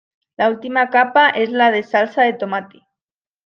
[0.35, 2.81] La última capa es la de salsa de tomate.